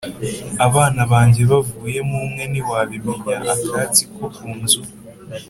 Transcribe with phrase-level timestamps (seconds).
[0.67, 4.81] Abana banjye bavuyemo umwe ntiwabimenya-Akatsi ko ku nzu.